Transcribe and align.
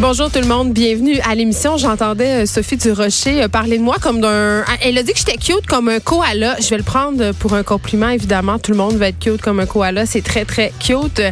Bonjour 0.00 0.28
tout 0.28 0.40
le 0.40 0.48
monde, 0.48 0.72
bienvenue 0.72 1.20
à 1.20 1.36
l'émission. 1.36 1.76
J'entendais 1.76 2.42
euh, 2.42 2.46
Sophie 2.46 2.76
Durocher 2.76 3.44
euh, 3.44 3.48
parler 3.48 3.78
de 3.78 3.82
moi 3.82 3.94
comme 4.02 4.20
d'un... 4.20 4.62
Ah, 4.66 4.76
Elle 4.82 4.98
a 4.98 5.04
dit 5.04 5.12
que 5.12 5.18
j'étais 5.18 5.36
cute 5.36 5.66
comme 5.68 5.88
un 5.88 6.00
koala. 6.00 6.56
Je 6.60 6.68
vais 6.68 6.78
le 6.78 6.82
prendre 6.82 7.30
pour 7.34 7.54
un 7.54 7.62
compliment, 7.62 8.08
évidemment. 8.08 8.58
Tout 8.58 8.72
le 8.72 8.76
monde 8.76 8.96
va 8.96 9.08
être 9.08 9.20
cute 9.20 9.40
comme 9.40 9.60
un 9.60 9.66
koala. 9.66 10.04
C'est 10.04 10.20
très, 10.20 10.44
très 10.44 10.72
cute. 10.80 11.22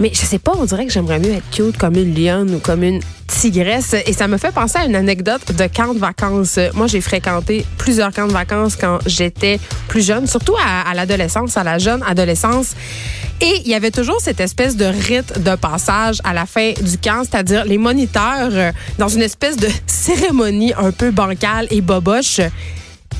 Mais 0.00 0.10
je 0.12 0.18
sais 0.18 0.38
pas, 0.38 0.52
on 0.54 0.66
dirait 0.66 0.84
que 0.84 0.92
j'aimerais 0.92 1.18
mieux 1.18 1.32
être 1.32 1.48
cute 1.50 1.78
comme 1.78 1.96
une 1.96 2.14
lionne 2.14 2.54
ou 2.54 2.58
comme 2.58 2.82
une 2.82 3.00
tigresse. 3.26 3.96
Et 4.06 4.12
ça 4.12 4.28
me 4.28 4.36
fait 4.36 4.52
penser 4.52 4.78
à 4.80 4.84
une 4.84 4.96
anecdote 4.96 5.52
de 5.52 5.66
camp 5.66 5.94
de 5.94 5.98
vacances. 5.98 6.58
Moi, 6.74 6.86
j'ai 6.86 7.00
fréquenté 7.00 7.64
plusieurs 7.78 8.12
camps 8.12 8.28
de 8.28 8.34
vacances 8.34 8.76
quand 8.76 8.98
j'étais 9.06 9.58
plus 9.88 10.04
jeune, 10.04 10.26
surtout 10.26 10.54
à, 10.62 10.88
à 10.90 10.92
l'adolescence, 10.92 11.56
à 11.56 11.64
la 11.64 11.78
jeune 11.78 12.02
adolescence. 12.06 12.74
Et 13.40 13.62
il 13.64 13.68
y 13.68 13.74
avait 13.74 13.90
toujours 13.90 14.20
cette 14.20 14.40
espèce 14.40 14.76
de 14.76 14.84
rite 14.84 15.42
de 15.42 15.56
passage 15.56 16.18
à 16.24 16.32
la 16.32 16.46
fin 16.46 16.72
du 16.80 16.98
camp, 16.98 17.24
c'est-à-dire 17.28 17.64
les 17.64 17.78
moniteurs, 17.78 18.50
euh, 18.52 18.72
dans 18.98 19.08
une 19.08 19.22
espèce 19.22 19.56
de 19.56 19.68
cérémonie 19.86 20.72
un 20.76 20.92
peu 20.92 21.10
bancale 21.10 21.66
et 21.70 21.80
boboche, 21.80 22.40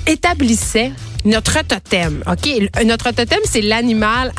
établissaient 0.07 0.93
notre 1.25 1.63
totem. 1.63 2.23
Notre 2.85 3.11
totem, 3.11 3.39
c'est 3.45 3.63
l'animal 3.63 4.33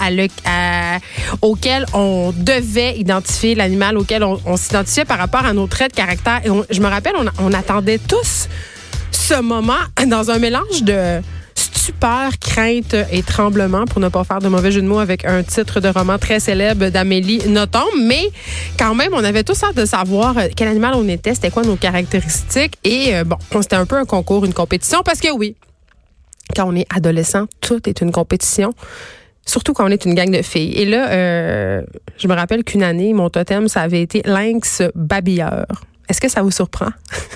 auquel 1.41 1.85
on 1.93 2.31
devait 2.35 2.97
identifier, 2.97 3.55
l'animal 3.55 3.97
auquel 3.97 4.23
on, 4.23 4.57
s'identifiait 4.57 5.05
par 5.05 5.17
rapport 5.17 5.45
à 5.45 5.53
nos 5.53 5.67
traits 5.67 5.91
de 5.91 5.97
caractère. 5.97 6.41
Et 6.45 6.49
je 6.69 6.79
me 6.79 6.87
rappelle, 6.87 7.13
on, 7.17 7.25
on 7.39 7.53
attendait 7.53 7.97
tous 7.97 8.47
ce 9.11 9.41
moment 9.41 9.73
dans 10.07 10.29
un 10.29 10.37
mélange 10.37 10.83
de 10.83 11.21
stupeur, 11.85 12.39
crainte 12.39 12.95
et 13.11 13.21
tremblement, 13.21 13.85
pour 13.85 13.99
ne 13.99 14.09
pas 14.09 14.23
faire 14.23 14.39
de 14.39 14.47
mauvais 14.47 14.71
jeu 14.71 14.81
de 14.81 14.87
mots 14.87 14.97
avec 14.97 15.23
un 15.23 15.43
titre 15.43 15.79
de 15.79 15.87
roman 15.87 16.17
très 16.17 16.39
célèbre 16.39 16.89
d'Amélie 16.89 17.47
Nothomb. 17.47 17.85
Mais 18.01 18.31
quand 18.79 18.95
même, 18.95 19.13
on 19.13 19.23
avait 19.23 19.43
tous 19.43 19.63
hâte 19.63 19.75
de 19.75 19.85
savoir 19.85 20.35
euh, 20.35 20.47
quel 20.55 20.67
animal 20.67 20.95
on 20.95 21.07
était, 21.07 21.35
c'était 21.35 21.51
quoi 21.51 21.61
nos 21.61 21.75
caractéristiques. 21.75 22.79
Et 22.83 23.15
euh, 23.15 23.23
bon, 23.23 23.37
c'était 23.61 23.75
un 23.75 23.85
peu 23.85 23.97
un 23.97 24.05
concours, 24.05 24.45
une 24.45 24.53
compétition, 24.53 25.03
parce 25.05 25.19
que 25.19 25.31
oui, 25.31 25.55
quand 26.55 26.67
on 26.67 26.75
est 26.75 26.87
adolescent, 26.91 27.45
tout 27.61 27.87
est 27.87 28.01
une 28.01 28.11
compétition. 28.11 28.73
Surtout 29.45 29.73
quand 29.73 29.85
on 29.85 29.91
est 29.91 30.05
une 30.05 30.15
gang 30.15 30.31
de 30.31 30.41
filles. 30.41 30.73
Et 30.73 30.85
là, 30.85 31.11
euh, 31.11 31.83
je 32.17 32.27
me 32.27 32.33
rappelle 32.33 32.63
qu'une 32.63 32.81
année, 32.81 33.13
mon 33.13 33.29
totem, 33.29 33.67
ça 33.67 33.81
avait 33.81 34.01
été 34.01 34.23
lynx 34.25 34.81
babilleur. 34.95 35.67
Est-ce 36.09 36.19
que 36.19 36.29
ça 36.29 36.41
vous 36.41 36.49
surprend? 36.49 36.89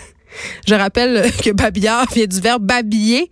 je 0.68 0.73
rappelle 0.73 1.32
que 1.44 1.52
babilleur 1.52 2.08
vient 2.12 2.26
du 2.26 2.40
verbe 2.42 2.64
babiller. 2.64 3.30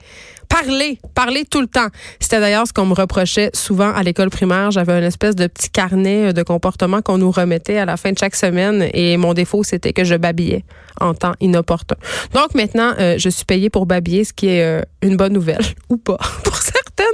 Parler, 0.64 1.00
parler 1.14 1.46
tout 1.46 1.62
le 1.62 1.68
temps. 1.68 1.88
C'était 2.20 2.40
d'ailleurs 2.40 2.66
ce 2.66 2.74
qu'on 2.74 2.88
me 2.88 2.94
reprochait 2.94 3.52
souvent 3.54 3.94
à 3.94 4.02
l'école 4.02 4.32
primaire. 4.32 4.72
J'avais 4.72 4.98
une 4.98 5.04
espèce 5.04 5.36
de 5.36 5.46
petit 5.46 5.70
carnet 5.70 6.34
de 6.34 6.42
comportement 6.42 7.04
qu'on 7.04 7.20
nous 7.20 7.30
remettait 7.30 7.78
à 7.78 7.86
la 7.86 7.96
fin 7.96 8.12
de 8.12 8.18
chaque 8.18 8.36
semaine 8.36 8.90
et 8.94 9.18
mon 9.18 9.36
défaut, 9.36 9.64
c'était 9.64 9.94
que 9.94 10.04
je 10.04 10.16
babillais 10.16 10.66
en 11.00 11.14
temps 11.14 11.34
inopportun. 11.42 11.96
Donc 12.34 12.56
maintenant, 12.56 12.94
euh, 13.00 13.20
je 13.20 13.30
suis 13.30 13.46
payée 13.46 13.70
pour 13.70 13.86
babiller, 13.86 14.24
ce 14.24 14.34
qui 14.34 14.48
est 14.48 14.64
euh, 14.64 14.82
une 15.04 15.16
bonne 15.16 15.34
nouvelle, 15.34 15.64
ou 15.90 15.98
pas, 15.98 16.18
pour 16.44 16.58
certaines 16.58 17.06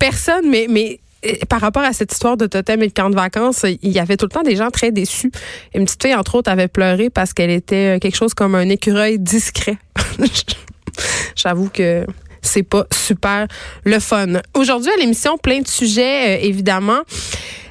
personnes, 0.00 0.50
mais, 0.50 0.98
euh, 1.24 1.32
par 1.48 1.60
rapport 1.60 1.82
à 1.82 1.92
cette 1.92 2.12
histoire 2.12 2.36
de 2.36 2.46
totem 2.46 2.82
et 2.82 2.88
de 2.88 2.92
camp 2.92 3.10
de 3.10 3.14
vacances, 3.14 3.64
il 3.82 3.92
y 3.92 3.98
avait 3.98 4.16
tout 4.16 4.26
le 4.26 4.30
temps 4.30 4.42
des 4.42 4.56
gens 4.56 4.70
très 4.70 4.90
déçus. 4.90 5.30
Une 5.74 5.84
petite 5.84 6.02
fille, 6.02 6.14
entre 6.14 6.34
autres, 6.34 6.50
avait 6.50 6.68
pleuré 6.68 7.10
parce 7.10 7.32
qu'elle 7.32 7.50
était 7.50 7.96
euh, 7.96 7.98
quelque 7.98 8.16
chose 8.16 8.34
comme 8.34 8.54
un 8.54 8.68
écureuil 8.68 9.18
discret. 9.18 9.78
J'avoue 11.36 11.68
que 11.68 12.06
c'est 12.42 12.62
pas 12.62 12.86
super 12.92 13.46
le 13.84 13.98
fun. 13.98 14.40
Aujourd'hui 14.54 14.90
à 14.90 15.00
l'émission, 15.00 15.38
plein 15.38 15.60
de 15.60 15.68
sujets, 15.68 16.36
euh, 16.36 16.42
évidemment. 16.42 17.00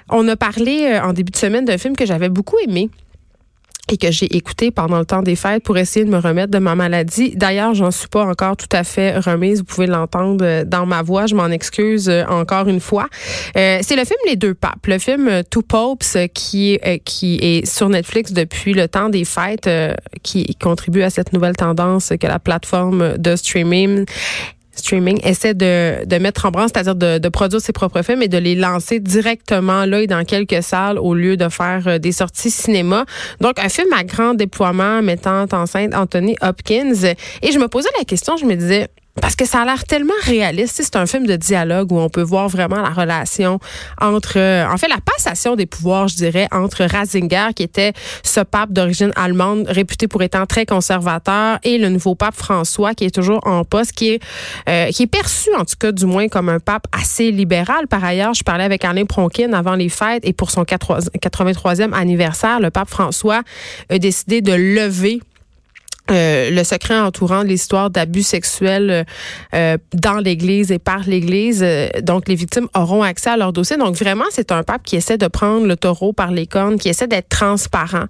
On 0.09 0.27
a 0.27 0.35
parlé 0.35 0.83
euh, 0.85 1.03
en 1.03 1.13
début 1.13 1.31
de 1.31 1.37
semaine 1.37 1.65
d'un 1.65 1.77
film 1.77 1.95
que 1.95 2.05
j'avais 2.05 2.29
beaucoup 2.29 2.57
aimé 2.59 2.89
et 3.91 3.97
que 3.97 4.11
j'ai 4.11 4.35
écouté 4.35 4.71
pendant 4.71 4.99
le 4.99 5.05
temps 5.05 5.21
des 5.21 5.35
fêtes 5.35 5.63
pour 5.63 5.77
essayer 5.77 6.05
de 6.05 6.09
me 6.09 6.17
remettre 6.17 6.51
de 6.51 6.59
ma 6.59 6.75
maladie. 6.75 7.35
D'ailleurs, 7.35 7.73
j'en 7.73 7.91
suis 7.91 8.07
pas 8.07 8.23
encore 8.23 8.55
tout 8.55 8.69
à 8.71 8.83
fait 8.83 9.17
remise. 9.19 9.59
Vous 9.59 9.65
pouvez 9.65 9.87
l'entendre 9.87 10.45
euh, 10.45 10.63
dans 10.65 10.85
ma 10.85 11.01
voix. 11.01 11.25
Je 11.25 11.35
m'en 11.35 11.47
excuse 11.47 12.09
euh, 12.09 12.23
encore 12.27 12.67
une 12.67 12.79
fois. 12.79 13.07
Euh, 13.57 13.79
c'est 13.81 13.95
le 13.95 14.05
film 14.05 14.19
Les 14.27 14.35
Deux 14.35 14.53
Papes, 14.53 14.87
le 14.87 14.97
film 14.97 15.27
euh, 15.27 15.43
Two 15.43 15.61
Popes 15.61 16.17
qui 16.33 16.73
est, 16.73 16.99
qui 17.03 17.37
est 17.41 17.65
sur 17.65 17.89
Netflix 17.89 18.31
depuis 18.31 18.73
le 18.73 18.87
temps 18.87 19.09
des 19.09 19.25
fêtes, 19.25 19.67
euh, 19.67 19.93
qui 20.23 20.55
contribue 20.55 21.01
à 21.01 21.09
cette 21.09 21.33
nouvelle 21.33 21.55
tendance 21.55 22.13
que 22.19 22.27
la 22.27 22.39
plateforme 22.39 23.17
de 23.17 23.35
streaming 23.35 24.05
streaming 24.73 25.19
essaie 25.23 25.53
de, 25.53 26.05
de 26.05 26.17
mettre 26.17 26.45
en 26.45 26.51
branle, 26.51 26.69
c'est-à-dire 26.73 26.95
de, 26.95 27.29
produire 27.29 27.61
ses 27.61 27.71
propres 27.71 28.01
films 28.01 28.21
et 28.21 28.27
de 28.27 28.37
les 28.37 28.55
lancer 28.55 28.99
directement 28.99 29.85
là 29.85 30.01
et 30.01 30.07
dans 30.07 30.23
quelques 30.23 30.63
salles 30.63 30.99
au 30.99 31.13
lieu 31.13 31.37
de 31.37 31.49
faire 31.49 31.87
euh, 31.87 31.97
des 31.97 32.11
sorties 32.11 32.51
cinéma. 32.51 33.05
Donc, 33.39 33.59
un 33.59 33.69
film 33.69 33.91
à 33.93 34.03
grand 34.03 34.33
déploiement 34.33 35.01
mettant 35.01 35.45
en 35.51 35.65
scène 35.65 35.95
Anthony 35.95 36.35
Hopkins. 36.41 36.93
Et 37.41 37.51
je 37.51 37.59
me 37.59 37.67
posais 37.67 37.89
la 37.97 38.05
question, 38.05 38.37
je 38.37 38.45
me 38.45 38.55
disais, 38.55 38.87
parce 39.19 39.35
que 39.35 39.45
ça 39.45 39.61
a 39.61 39.65
l'air 39.65 39.83
tellement 39.83 40.13
réaliste. 40.23 40.81
C'est 40.81 40.95
un 40.95 41.05
film 41.05 41.27
de 41.27 41.35
dialogue 41.35 41.91
où 41.91 41.99
on 41.99 42.09
peut 42.09 42.21
voir 42.21 42.47
vraiment 42.47 42.81
la 42.81 42.89
relation 42.89 43.59
entre, 43.99 44.37
euh, 44.37 44.65
en 44.71 44.77
fait, 44.77 44.87
la 44.87 44.99
passation 45.03 45.55
des 45.55 45.65
pouvoirs, 45.65 46.07
je 46.07 46.15
dirais, 46.15 46.47
entre 46.51 46.85
Ratzinger, 46.85 47.49
qui 47.55 47.63
était 47.63 47.91
ce 48.23 48.39
pape 48.39 48.71
d'origine 48.71 49.11
allemande, 49.15 49.65
réputé 49.67 50.07
pour 50.07 50.21
étant 50.21 50.45
très 50.45 50.65
conservateur, 50.65 51.59
et 51.63 51.77
le 51.77 51.89
nouveau 51.89 52.15
pape 52.15 52.35
François, 52.35 52.93
qui 52.93 53.05
est 53.05 53.13
toujours 53.13 53.45
en 53.45 53.65
poste, 53.65 53.91
qui 53.91 54.11
est, 54.11 54.23
euh, 54.69 54.89
qui 54.91 55.03
est 55.03 55.07
perçu, 55.07 55.49
en 55.55 55.65
tout 55.65 55.75
cas, 55.77 55.91
du 55.91 56.05
moins, 56.05 56.29
comme 56.29 56.47
un 56.47 56.59
pape 56.59 56.87
assez 56.91 57.31
libéral. 57.31 57.87
Par 57.87 58.03
ailleurs, 58.03 58.33
je 58.33 58.43
parlais 58.43 58.63
avec 58.63 58.85
Alain 58.85 59.05
Pronkin 59.05 59.51
avant 59.51 59.75
les 59.75 59.89
fêtes, 59.89 60.25
et 60.25 60.33
pour 60.33 60.51
son 60.51 60.63
83e 60.63 61.93
anniversaire, 61.93 62.59
le 62.59 62.71
pape 62.71 62.89
François 62.89 63.41
a 63.89 63.97
décidé 63.97 64.41
de 64.41 64.53
lever 64.53 65.21
euh, 66.09 66.49
le 66.49 66.63
secret 66.63 66.99
entourant 66.99 67.43
l'histoire 67.43 67.89
d'abus 67.89 68.23
sexuels 68.23 69.05
euh, 69.53 69.77
dans 69.93 70.17
l'Église 70.17 70.71
et 70.71 70.79
par 70.79 71.01
l'Église. 71.07 71.61
Euh, 71.63 71.87
donc, 72.01 72.27
les 72.27 72.35
victimes 72.35 72.67
auront 72.75 73.03
accès 73.03 73.29
à 73.29 73.37
leur 73.37 73.53
dossier. 73.53 73.77
Donc, 73.77 73.95
vraiment, 73.95 74.25
c'est 74.31 74.51
un 74.51 74.63
pape 74.63 74.83
qui 74.83 74.95
essaie 74.95 75.17
de 75.17 75.27
prendre 75.27 75.65
le 75.65 75.77
taureau 75.77 76.11
par 76.11 76.31
les 76.31 76.47
cornes, 76.47 76.77
qui 76.77 76.89
essaie 76.89 77.07
d'être 77.07 77.29
transparent. 77.29 78.05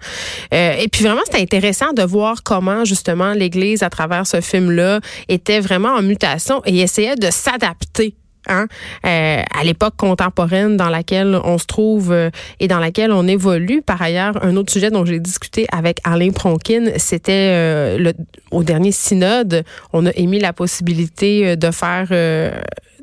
Euh, 0.53 0.73
et 0.79 0.87
puis, 0.87 1.03
vraiment, 1.03 1.21
c'est 1.29 1.41
intéressant 1.41 1.93
de 1.93 2.03
voir 2.03 2.43
comment, 2.43 2.85
justement, 2.85 3.33
l'Église, 3.33 3.83
à 3.83 3.89
travers 3.89 4.25
ce 4.25 4.41
film-là, 4.41 4.99
était 5.27 5.59
vraiment 5.59 5.89
en 5.89 6.01
mutation 6.01 6.61
et 6.65 6.79
essayait 6.79 7.15
de 7.15 7.29
s'adapter 7.29 8.15
Hein, 8.47 8.67
euh, 9.05 9.43
à 9.53 9.63
l'époque 9.63 9.95
contemporaine 9.97 10.75
dans 10.75 10.89
laquelle 10.89 11.39
on 11.43 11.59
se 11.59 11.67
trouve 11.67 12.11
euh, 12.11 12.31
et 12.59 12.67
dans 12.67 12.79
laquelle 12.79 13.11
on 13.11 13.27
évolue. 13.27 13.83
Par 13.83 14.01
ailleurs, 14.01 14.43
un 14.43 14.55
autre 14.55 14.73
sujet 14.73 14.89
dont 14.89 15.05
j'ai 15.05 15.19
discuté 15.19 15.67
avec 15.71 15.99
Alain 16.03 16.31
Pronkin, 16.31 16.91
c'était 16.97 17.51
euh, 17.51 18.11
au 18.49 18.63
dernier 18.63 18.91
synode, 18.91 19.63
on 19.93 20.07
a 20.07 20.11
émis 20.15 20.39
la 20.39 20.53
possibilité 20.53 21.55
de 21.55 21.71
faire 21.71 22.07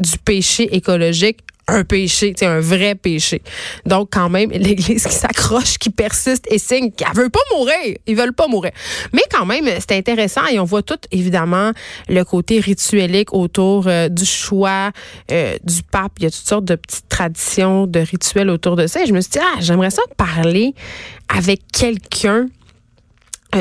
du 0.01 0.19
péché 0.25 0.75
écologique 0.75 1.39
un 1.69 1.85
péché, 1.85 2.33
sais, 2.37 2.47
un 2.47 2.61
vrai 2.61 2.95
péché. 2.95 3.43
Donc, 3.87 4.09
quand 4.13 4.29
même, 4.29 4.51
l'Église 4.53 5.07
qui 5.07 5.15
s'accroche, 5.15 5.79
qui 5.79 5.91
persiste 5.91 6.47
et 6.51 6.59
signe 6.59 6.91
qu'elle 6.91 7.15
veut 7.15 7.29
pas 7.29 7.41
mourir. 7.55 7.97
Ils 8.07 8.17
veulent 8.17 8.33
pas 8.33 8.49
mourir. 8.49 8.73
Mais 9.13 9.23
quand 9.31 9.47
même, 9.47 9.67
c'est 9.79 9.93
intéressant 9.97 10.47
et 10.47 10.59
on 10.59 10.65
voit 10.65 10.83
tout, 10.83 10.99
évidemment, 11.13 11.73
le 12.09 12.25
côté 12.25 12.59
rituelique 12.59 13.33
autour 13.33 13.87
euh, 13.87 14.09
du 14.09 14.25
choix 14.25 14.91
euh, 15.31 15.57
du 15.63 15.83
pape. 15.83 16.13
Il 16.19 16.25
y 16.25 16.27
a 16.27 16.31
toutes 16.31 16.49
sortes 16.49 16.65
de 16.65 16.75
petites 16.75 17.09
traditions, 17.09 17.87
de 17.87 18.01
rituels 18.01 18.51
autour 18.51 18.77
de 18.77 18.87
ça. 18.87 19.03
Et 19.03 19.07
je 19.07 19.13
me 19.13 19.21
suis 19.21 19.33
dit, 19.33 19.39
ah, 19.41 19.59
j'aimerais 19.61 19.91
ça 19.91 20.03
parler 20.17 20.75
avec 21.29 21.61
quelqu'un 21.73 22.47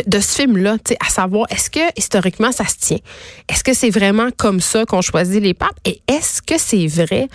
de 0.06 0.20
ce 0.20 0.36
film-là, 0.36 0.78
à 1.06 1.10
savoir, 1.10 1.48
est-ce 1.50 1.70
que 1.70 1.80
historiquement 1.96 2.52
ça 2.52 2.66
se 2.66 2.76
tient? 2.78 3.00
Est-ce 3.48 3.64
que 3.64 3.74
c'est 3.74 3.90
vraiment 3.90 4.30
comme 4.36 4.60
ça 4.60 4.86
qu'on 4.86 5.02
choisit 5.02 5.42
les 5.42 5.54
papes? 5.54 5.80
Et 5.86 6.02
est-ce 6.08 6.42
que 6.42 6.58
c'est 6.58 6.88
vrai 6.88 7.28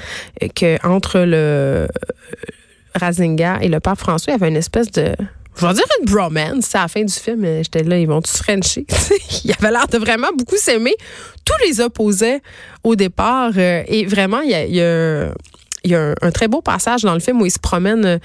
euh, 0.43 0.49
que 0.55 0.87
entre 0.87 1.21
le 1.21 1.37
euh, 1.37 1.87
Ratzinger 2.95 3.57
et 3.63 3.69
le 3.69 3.81
pape 3.81 3.99
François, 3.99 4.33
il 4.33 4.37
y 4.37 4.41
avait 4.41 4.49
une 4.49 4.57
espèce 4.57 4.91
de 4.91 5.15
je 5.57 5.67
vais 5.67 5.75
dire 5.75 5.85
une 6.01 6.07
bromance. 6.07 6.75
À 6.75 6.83
la 6.83 6.89
fin 6.89 7.05
du 7.05 7.13
film, 7.13 7.45
euh, 7.45 7.63
j'étais 7.63 7.83
là, 7.83 7.99
ils 7.99 8.09
vont 8.09 8.23
tous 8.23 8.39
Frencher. 8.39 8.87
il 9.45 9.53
avait 9.53 9.71
l'air 9.71 9.87
de 9.87 9.99
vraiment 9.99 10.29
beaucoup 10.37 10.57
s'aimer. 10.57 10.95
Tous 11.45 11.67
les 11.67 11.81
opposaient 11.81 12.41
au 12.83 12.97
départ. 12.97 13.53
euh, 13.57 13.83
et 13.87 14.07
vraiment, 14.07 14.41
il 14.41 14.51
y 14.51 14.55
a, 14.55 14.65
il 14.65 14.75
y 14.75 14.81
a 14.81 15.33
il 15.85 15.91
y 15.91 15.95
a 15.95 16.11
un, 16.11 16.15
un 16.23 16.31
très 16.31 16.49
beau 16.49 16.61
passage 16.61 17.03
dans 17.03 17.15
le 17.15 17.21
film 17.21 17.41
où 17.43 17.47
il 17.47 17.51
se 17.51 17.59
promène 17.59 18.05
euh, 18.05 18.19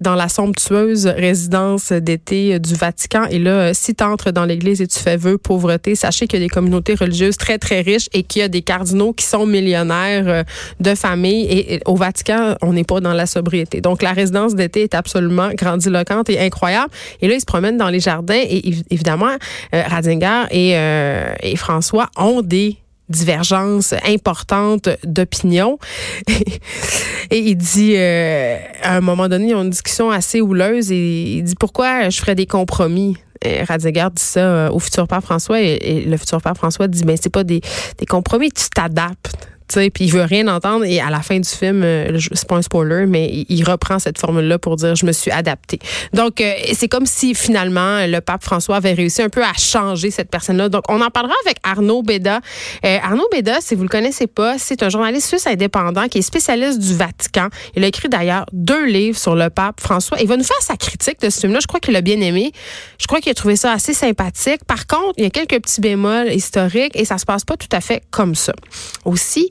dans 0.00 0.14
la 0.14 0.28
somptueuse 0.28 1.06
résidence 1.06 1.92
d'été 1.92 2.54
euh, 2.54 2.58
du 2.58 2.74
Vatican. 2.74 3.24
Et 3.30 3.38
là, 3.38 3.50
euh, 3.50 3.70
si 3.74 3.94
tu 3.94 4.04
entres 4.04 4.32
dans 4.32 4.44
l'église 4.44 4.80
et 4.80 4.86
tu 4.86 4.98
fais 4.98 5.16
vœu 5.16 5.38
pauvreté, 5.38 5.94
sachez 5.94 6.26
qu'il 6.26 6.40
y 6.40 6.42
a 6.42 6.46
des 6.46 6.50
communautés 6.50 6.94
religieuses 6.94 7.36
très, 7.36 7.58
très 7.58 7.80
riches 7.80 8.08
et 8.12 8.22
qu'il 8.22 8.40
y 8.40 8.44
a 8.44 8.48
des 8.48 8.62
cardinaux 8.62 9.12
qui 9.12 9.24
sont 9.26 9.46
millionnaires 9.46 10.44
de 10.80 10.94
famille. 10.94 11.44
Et, 11.46 11.74
et 11.74 11.80
au 11.86 11.96
Vatican, 11.96 12.56
on 12.62 12.72
n'est 12.72 12.84
pas 12.84 13.00
dans 13.00 13.12
la 13.12 13.26
sobriété. 13.26 13.80
Donc, 13.80 14.02
la 14.02 14.12
résidence 14.12 14.54
d'été 14.54 14.82
est 14.82 14.94
absolument 14.94 15.50
grandiloquente 15.54 16.30
et 16.30 16.38
incroyable. 16.40 16.90
Et 17.20 17.28
là, 17.28 17.34
il 17.34 17.40
se 17.40 17.46
promène 17.46 17.76
dans 17.76 17.88
les 17.88 18.00
jardins 18.00 18.34
et 18.34 18.60
évi- 18.60 18.84
évidemment, 18.90 19.36
Ratzinger 19.72 20.44
et, 20.50 20.72
euh, 20.76 21.34
et 21.42 21.56
François 21.56 22.08
ont 22.16 22.42
des 22.42 22.76
divergences 23.12 23.94
importantes 24.06 24.88
d'opinion. 25.04 25.78
et 27.30 27.38
il 27.38 27.56
dit, 27.56 27.94
euh, 27.96 28.56
à 28.82 28.96
un 28.96 29.00
moment 29.00 29.28
donné, 29.28 29.50
ils 29.50 29.54
ont 29.54 29.62
une 29.62 29.70
discussion 29.70 30.10
assez 30.10 30.40
houleuse 30.40 30.90
et 30.90 31.36
il 31.36 31.44
dit 31.44 31.54
pourquoi 31.54 32.08
je 32.10 32.18
ferais 32.18 32.34
des 32.34 32.46
compromis? 32.46 33.16
Ratzinger 33.44 34.06
dit 34.14 34.22
ça 34.22 34.72
au 34.72 34.78
futur 34.78 35.08
père 35.08 35.20
François 35.20 35.60
et, 35.60 36.04
le 36.06 36.16
futur 36.16 36.40
père 36.40 36.54
François 36.56 36.86
dit 36.86 37.02
ben 37.02 37.16
c'est 37.20 37.28
pas 37.28 37.42
des, 37.42 37.60
des 37.98 38.06
compromis, 38.06 38.52
tu 38.52 38.70
t'adaptes 38.70 39.51
puis 39.76 40.04
il 40.04 40.12
veut 40.12 40.24
rien 40.24 40.48
entendre. 40.48 40.84
Et 40.84 41.00
à 41.00 41.10
la 41.10 41.20
fin 41.20 41.38
du 41.38 41.48
film, 41.48 41.82
euh, 41.82 42.18
c'est 42.32 42.48
pas 42.48 42.56
un 42.56 42.62
spoiler, 42.62 43.06
mais 43.06 43.44
il 43.48 43.64
reprend 43.64 43.98
cette 43.98 44.18
formule-là 44.18 44.58
pour 44.58 44.76
dire 44.76 44.94
je 44.94 45.06
me 45.06 45.12
suis 45.12 45.30
adapté. 45.30 45.78
Donc 46.12 46.40
euh, 46.40 46.52
c'est 46.74 46.88
comme 46.88 47.06
si 47.06 47.34
finalement 47.34 48.06
le 48.06 48.20
pape 48.20 48.42
François 48.44 48.76
avait 48.76 48.92
réussi 48.92 49.22
un 49.22 49.28
peu 49.28 49.42
à 49.42 49.52
changer 49.54 50.10
cette 50.10 50.30
personne-là. 50.30 50.68
Donc 50.68 50.84
on 50.88 51.00
en 51.00 51.10
parlera 51.10 51.34
avec 51.44 51.58
Arnaud 51.62 52.02
Beda. 52.02 52.40
Euh, 52.84 52.98
Arnaud 53.02 53.28
Beda, 53.32 53.60
si 53.60 53.74
vous 53.74 53.82
le 53.82 53.88
connaissez 53.88 54.26
pas, 54.26 54.58
c'est 54.58 54.82
un 54.82 54.88
journaliste 54.88 55.28
suisse 55.28 55.46
indépendant 55.46 56.08
qui 56.08 56.18
est 56.18 56.22
spécialiste 56.22 56.78
du 56.78 56.94
Vatican. 56.94 57.48
Il 57.76 57.84
a 57.84 57.86
écrit 57.86 58.08
d'ailleurs 58.08 58.46
deux 58.52 58.86
livres 58.86 59.18
sur 59.18 59.34
le 59.34 59.50
pape 59.50 59.80
François. 59.80 60.20
Il 60.20 60.28
va 60.28 60.36
nous 60.36 60.44
faire 60.44 60.60
sa 60.60 60.76
critique 60.76 61.20
de 61.20 61.30
ce 61.30 61.40
film-là. 61.40 61.60
Je 61.60 61.66
crois 61.66 61.80
qu'il 61.80 61.96
a 61.96 62.00
bien 62.00 62.20
aimé. 62.20 62.52
Je 62.98 63.06
crois 63.06 63.20
qu'il 63.20 63.30
a 63.30 63.34
trouvé 63.34 63.56
ça 63.56 63.72
assez 63.72 63.94
sympathique. 63.94 64.64
Par 64.66 64.86
contre, 64.86 65.14
il 65.16 65.24
y 65.24 65.26
a 65.26 65.30
quelques 65.30 65.60
petits 65.62 65.80
bémols 65.80 66.32
historiques 66.32 66.92
et 66.94 67.04
ça 67.04 67.18
se 67.18 67.24
passe 67.24 67.44
pas 67.44 67.56
tout 67.56 67.68
à 67.72 67.80
fait 67.80 68.02
comme 68.10 68.34
ça. 68.34 68.52
Aussi, 69.04 69.50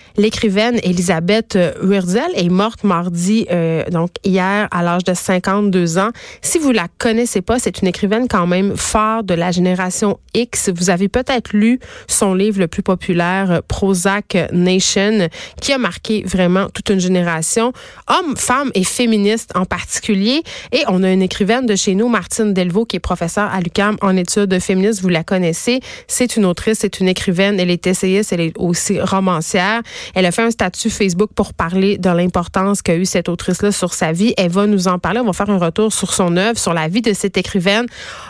L'écrivaine 0.17 0.79
Elisabeth 0.83 1.57
Wurzel 1.81 2.31
est 2.35 2.49
morte 2.49 2.83
mardi, 2.83 3.45
euh, 3.51 3.83
donc 3.89 4.09
hier, 4.23 4.67
à 4.71 4.83
l'âge 4.83 5.03
de 5.03 5.13
52 5.13 5.97
ans. 5.97 6.09
Si 6.41 6.59
vous 6.59 6.71
la 6.71 6.87
connaissez 6.97 7.41
pas, 7.41 7.59
c'est 7.59 7.81
une 7.81 7.87
écrivaine 7.87 8.27
quand 8.27 8.47
même 8.47 8.75
phare 8.75 9.23
de 9.23 9.33
la 9.33 9.51
génération 9.51 10.19
X. 10.33 10.69
Vous 10.75 10.89
avez 10.89 11.07
peut-être 11.07 11.53
lu 11.53 11.79
son 12.07 12.33
livre 12.33 12.59
le 12.59 12.67
plus 12.67 12.83
populaire, 12.83 13.61
Prozac 13.67 14.37
Nation, 14.51 15.27
qui 15.61 15.73
a 15.73 15.77
marqué 15.77 16.23
vraiment 16.25 16.69
toute 16.69 16.89
une 16.89 16.99
génération, 16.99 17.73
hommes, 18.07 18.35
femmes 18.35 18.71
et 18.73 18.83
féministes 18.83 19.51
en 19.55 19.65
particulier. 19.65 20.43
Et 20.71 20.83
on 20.87 21.03
a 21.03 21.11
une 21.11 21.21
écrivaine 21.21 21.65
de 21.65 21.75
chez 21.75 21.95
nous, 21.95 22.07
Martine 22.07 22.53
Delvaux, 22.53 22.85
qui 22.85 22.97
est 22.97 23.01
professeure 23.01 23.49
à 23.51 23.59
l'UQAM 23.59 23.97
en 24.01 24.15
études 24.17 24.59
féministes. 24.59 25.01
Vous 25.01 25.09
la 25.09 25.23
connaissez. 25.23 25.79
C'est 26.07 26.35
une 26.35 26.45
autrice, 26.45 26.79
c'est 26.79 26.99
une 26.99 27.07
écrivaine. 27.07 27.59
Elle 27.59 27.71
est 27.71 27.87
essayiste, 27.87 28.33
elle 28.33 28.41
est 28.41 28.53
aussi 28.57 28.99
romancière. 28.99 29.81
Elle 30.15 30.25
a 30.25 30.31
fait 30.31 30.43
un 30.43 30.51
statut 30.51 30.89
Facebook 30.89 31.31
pour 31.35 31.53
parler 31.53 31.97
de 31.97 32.09
l'importance 32.09 32.81
qu'a 32.81 32.95
eu 32.95 33.05
cette 33.05 33.29
autrice-là 33.29 33.71
sur 33.71 33.93
sa 33.93 34.11
vie. 34.11 34.33
Elle 34.37 34.51
va 34.51 34.67
nous 34.67 34.87
en 34.87 34.99
parler. 34.99 35.19
On 35.19 35.25
va 35.25 35.33
faire 35.33 35.49
un 35.49 35.57
retour 35.57 35.93
sur 35.93 36.13
son 36.13 36.37
œuvre, 36.37 36.57
sur 36.57 36.73
la 36.73 36.87
vie 36.87 37.01
de 37.01 37.13
cette 37.13 37.37
écrivaine 37.37 37.85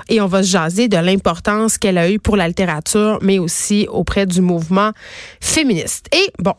et 0.09 0.21
on 0.21 0.27
va 0.27 0.43
se 0.43 0.49
jaser 0.49 0.87
de 0.87 0.97
l'importance 0.97 1.77
qu'elle 1.77 1.97
a 1.97 2.09
eue 2.09 2.19
pour 2.19 2.37
la 2.37 2.47
littérature, 2.47 3.19
mais 3.21 3.39
aussi 3.39 3.87
auprès 3.89 4.25
du 4.25 4.41
mouvement 4.41 4.91
féministe. 5.39 6.07
Et 6.13 6.31
bon, 6.39 6.53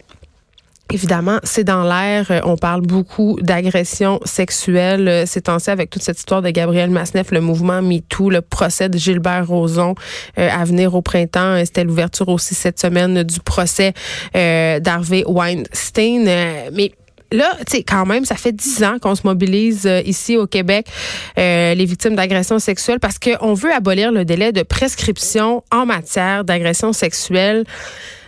Évidemment, 0.92 1.38
c'est 1.42 1.64
dans 1.64 1.84
l'air. 1.84 2.42
On 2.44 2.58
parle 2.58 2.82
beaucoup 2.82 3.38
d'agression 3.40 4.20
sexuelle. 4.26 5.24
C'est 5.26 5.42
temps 5.42 5.56
avec 5.66 5.88
toute 5.88 6.02
cette 6.02 6.18
histoire 6.18 6.42
de 6.42 6.50
Gabriel 6.50 6.90
Masneff, 6.90 7.30
le 7.30 7.40
mouvement 7.40 7.80
MeToo, 7.80 8.28
le 8.28 8.42
procès 8.42 8.90
de 8.90 8.98
Gilbert 8.98 9.48
Rozon 9.48 9.94
euh, 10.38 10.50
à 10.50 10.64
venir 10.66 10.94
au 10.94 11.00
printemps. 11.00 11.56
C'était 11.64 11.84
l'ouverture 11.84 12.28
aussi 12.28 12.54
cette 12.54 12.78
semaine 12.78 13.22
du 13.22 13.40
procès 13.40 13.94
euh, 14.36 14.80
d'Harvey 14.80 15.24
Weinstein. 15.26 16.28
Euh, 16.28 16.70
mais 16.74 16.92
là, 17.30 17.56
tu 17.66 17.78
quand 17.78 18.04
même, 18.04 18.26
ça 18.26 18.34
fait 18.34 18.52
dix 18.52 18.84
ans 18.84 18.98
qu'on 19.00 19.14
se 19.14 19.22
mobilise 19.24 19.88
ici 20.04 20.36
au 20.36 20.46
Québec, 20.46 20.86
les 21.38 21.84
victimes 21.86 22.16
d'agression 22.16 22.58
sexuelle, 22.58 23.00
parce 23.00 23.18
qu'on 23.18 23.54
veut 23.54 23.72
abolir 23.72 24.12
le 24.12 24.26
délai 24.26 24.52
de 24.52 24.62
prescription 24.62 25.64
en 25.70 25.86
matière 25.86 26.44
d'agression 26.44 26.92
sexuelle. 26.92 27.64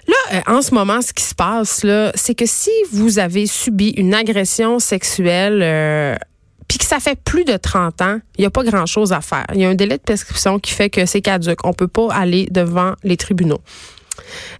Là, 0.07 0.15
euh, 0.35 0.41
en 0.47 0.63
ce 0.63 0.75
moment, 0.75 1.01
ce 1.03 1.13
qui 1.13 1.25
se 1.25 1.35
passe, 1.35 1.83
là, 1.85 2.13
c'est 2.15 2.35
que 2.35 2.47
si 2.47 2.71
vous 2.93 3.19
avez 3.19 3.47
subi 3.47 3.91
une 3.91 4.15
agression 4.15 4.79
sexuelle, 4.79 5.61
euh, 5.63 6.17
puis 6.69 6.79
que 6.79 6.85
ça 6.85 6.99
fait 6.99 7.19
plus 7.23 7.45
de 7.45 7.57
30 7.57 8.03
ans, 8.03 8.19
il 8.37 8.43
n'y 8.43 8.47
a 8.47 8.51
pas 8.51 8.65
grand-chose 8.65 9.13
à 9.13 9.21
faire. 9.21 9.47
Il 9.55 9.61
y 9.61 9.65
a 9.65 9.69
un 9.69 9.75
délai 9.75 9.97
de 9.97 10.03
prescription 10.03 10.59
qui 10.59 10.73
fait 10.73 10.91
que 10.91 11.07
c'est 11.07 11.21
caduque. 11.21 11.65
On 11.65 11.73
peut 11.73 11.89
pas 11.89 12.09
aller 12.13 12.49
devant 12.51 12.95
les 13.03 13.17
tribunaux. 13.17 13.61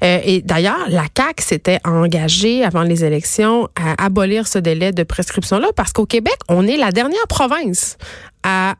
Euh, 0.03 0.19
et 0.25 0.43
d'ailleurs, 0.43 0.89
la 0.89 1.07
CAC 1.09 1.41
s'était 1.41 1.79
engagée 1.85 2.65
avant 2.65 2.83
les 2.83 3.05
élections 3.05 3.69
à 3.77 4.05
abolir 4.05 4.47
ce 4.49 4.59
délai 4.59 4.93
de 4.93 5.03
prescription-là 5.03 5.69
parce 5.77 5.93
qu'au 5.93 6.07
Québec, 6.07 6.37
on 6.49 6.67
est 6.67 6.77
la 6.77 6.91
dernière 6.91 7.27
province 7.29 7.97
à 8.43 8.75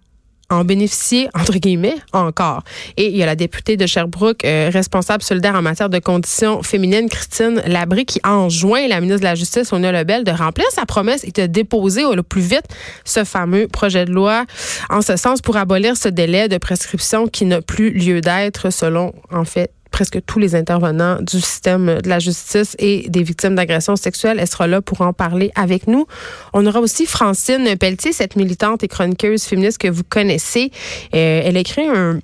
en 0.55 0.65
bénéficier, 0.65 1.29
entre 1.35 1.59
guillemets, 1.59 1.97
encore. 2.13 2.63
Et 2.97 3.09
il 3.09 3.17
y 3.17 3.23
a 3.23 3.27
la 3.27 3.37
députée 3.37 3.77
de 3.77 3.87
Sherbrooke, 3.87 4.45
euh, 4.45 4.71
responsable 4.73 5.23
solidaire 5.23 5.55
en 5.55 5.63
matière 5.63 5.89
de 5.89 5.99
conditions 5.99 6.63
féminines, 6.63 7.09
Christine 7.09 7.63
Labry, 7.67 8.05
qui 8.07 8.21
enjoint 8.25 8.87
la 8.89 9.01
ministre 9.01 9.21
de 9.21 9.25
la 9.25 9.35
Justice, 9.35 9.69
Sonia 9.69 9.93
Lebel, 9.93 10.25
de 10.25 10.31
remplir 10.31 10.67
sa 10.71 10.87
promesse 10.87 11.25
et 11.25 11.33
de 11.33 11.47
déposer 11.47 12.05
au 12.05 12.15
plus 12.23 12.41
vite 12.41 12.65
ce 13.05 13.25
fameux 13.25 13.69
projet 13.69 14.05
de 14.05 14.13
loi 14.13 14.45
en 14.91 15.03
ce 15.03 15.17
sens 15.17 15.41
pour 15.41 15.57
abolir 15.57 15.97
ce 15.97 16.09
délai 16.09 16.49
de 16.49 16.59
prescription 16.59 17.27
qui 17.27 17.45
n'a 17.45 17.61
plus 17.61 17.91
lieu 17.91 18.21
d'être 18.21 18.71
selon, 18.71 19.13
en 19.33 19.45
fait, 19.45 19.74
presque 19.95 20.25
tous 20.27 20.41
les 20.41 20.57
intervenants 20.57 21.23
du 21.23 21.41
système 21.41 22.01
de 22.01 22.09
la 22.09 22.19
justice 22.19 22.75
et 22.81 23.09
des 23.09 23.23
victimes 23.23 23.55
d'agressions 23.55 23.95
sexuelles. 23.95 24.39
Elle 24.41 24.49
sera 24.49 24.67
là 24.67 24.83
pour 24.83 25.03
en 25.03 25.13
parler 25.13 25.53
avec 25.55 25.87
nous. 25.87 26.09
On 26.53 26.67
aura 26.67 26.81
aussi 26.81 27.07
Francine 27.07 27.77
Pelletier, 27.79 28.13
cette 28.13 28.35
militante 28.35 28.83
et 28.83 28.89
chroniqueuse 28.89 29.45
féministe 29.45 29.79
que 29.79 29.87
vous 29.87 30.03
connaissez. 30.03 30.73
Euh, 31.15 31.43
elle 31.45 31.57
écrit 31.57 31.87
un 31.87 32.19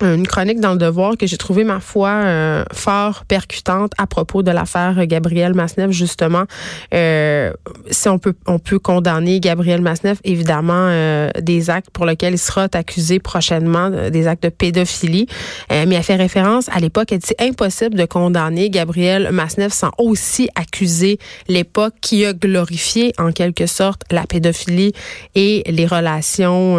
une 0.00 0.26
chronique 0.26 0.60
dans 0.60 0.72
le 0.72 0.78
Devoir 0.78 1.16
que 1.16 1.26
j'ai 1.26 1.36
trouvé 1.36 1.64
ma 1.64 1.80
foi 1.80 2.08
euh, 2.08 2.64
fort 2.72 3.24
percutante 3.26 3.92
à 3.96 4.06
propos 4.06 4.42
de 4.42 4.50
l'affaire 4.50 5.06
Gabriel 5.06 5.54
Masneff 5.54 5.90
justement. 5.92 6.44
Euh, 6.92 7.52
si 7.90 8.08
on 8.08 8.18
peut 8.18 8.34
on 8.46 8.58
peut 8.58 8.78
condamner 8.78 9.40
Gabriel 9.40 9.80
Masneff 9.80 10.18
évidemment 10.24 10.88
euh, 10.88 11.30
des 11.40 11.70
actes 11.70 11.90
pour 11.90 12.06
lesquels 12.06 12.34
il 12.34 12.38
sera 12.38 12.66
accusé 12.72 13.20
prochainement 13.20 13.90
des 13.90 14.26
actes 14.26 14.42
de 14.42 14.48
pédophilie. 14.48 15.26
Mais 15.70 15.94
elle 15.94 16.02
fait 16.02 16.16
référence 16.16 16.68
à 16.70 16.80
l'époque 16.80 17.12
elle 17.12 17.18
dit 17.18 17.34
impossible 17.38 17.94
de 17.94 18.04
condamner 18.04 18.70
Gabriel 18.70 19.30
Masneff 19.32 19.72
sans 19.72 19.90
aussi 19.98 20.48
accuser 20.54 21.18
l'époque 21.48 21.94
qui 22.00 22.24
a 22.24 22.32
glorifié 22.32 23.12
en 23.18 23.32
quelque 23.32 23.66
sorte 23.66 24.02
la 24.10 24.26
pédophilie 24.26 24.92
et 25.34 25.62
les 25.66 25.86
relations 25.86 26.78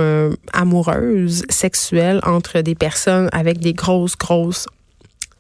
amoureuses 0.54 1.44
sexuelles 1.50 2.20
entre 2.24 2.62
des 2.62 2.76
personnes 2.76 3.05
avec 3.08 3.60
des 3.60 3.74
grosses, 3.74 4.18
grosses 4.18 4.68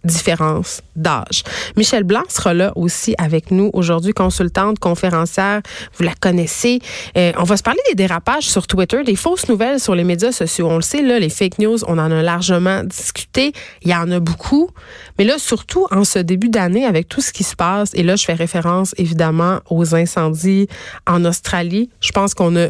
différences 0.05 0.81
d'âge. 0.95 1.43
Michel 1.75 2.03
Blanc 2.03 2.23
sera 2.29 2.53
là 2.53 2.71
aussi 2.75 3.15
avec 3.17 3.51
nous 3.51 3.69
aujourd'hui, 3.73 4.13
consultante, 4.13 4.79
conférencière, 4.79 5.61
vous 5.97 6.03
la 6.03 6.13
connaissez. 6.13 6.79
Euh, 7.17 7.31
on 7.37 7.43
va 7.43 7.57
se 7.57 7.63
parler 7.63 7.79
des 7.89 7.95
dérapages 7.95 8.47
sur 8.47 8.67
Twitter, 8.67 9.03
des 9.03 9.15
fausses 9.15 9.49
nouvelles 9.49 9.79
sur 9.79 9.95
les 9.95 10.03
médias 10.03 10.31
sociaux. 10.31 10.67
On 10.69 10.75
le 10.75 10.81
sait, 10.81 11.01
là, 11.01 11.19
les 11.19 11.29
fake 11.29 11.59
news, 11.59 11.83
on 11.87 11.97
en 11.97 12.11
a 12.11 12.21
largement 12.21 12.83
discuté. 12.83 13.51
Il 13.81 13.89
y 13.89 13.95
en 13.95 14.09
a 14.11 14.19
beaucoup. 14.19 14.69
Mais 15.17 15.25
là, 15.25 15.37
surtout 15.37 15.87
en 15.91 16.03
ce 16.03 16.19
début 16.19 16.49
d'année, 16.49 16.85
avec 16.85 17.07
tout 17.07 17.21
ce 17.21 17.33
qui 17.33 17.43
se 17.43 17.55
passe, 17.55 17.91
et 17.93 18.03
là, 18.03 18.15
je 18.15 18.25
fais 18.25 18.33
référence 18.33 18.93
évidemment 18.97 19.59
aux 19.69 19.95
incendies 19.95 20.67
en 21.07 21.25
Australie. 21.25 21.89
Je 21.99 22.11
pense 22.11 22.33
qu'on 22.33 22.55
a 22.57 22.67